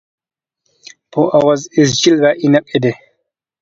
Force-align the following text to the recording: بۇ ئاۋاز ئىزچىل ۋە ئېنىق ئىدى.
بۇ 1.17 1.27
ئاۋاز 1.35 1.69
ئىزچىل 1.71 2.21
ۋە 2.27 2.35
ئېنىق 2.43 2.71
ئىدى. 2.77 2.99